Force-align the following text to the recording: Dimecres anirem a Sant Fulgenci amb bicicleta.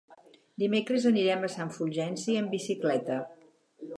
Dimecres 0.63 1.05
anirem 1.09 1.45
a 1.47 1.51
Sant 1.57 1.69
Fulgenci 1.77 2.37
amb 2.41 2.53
bicicleta. 2.57 3.21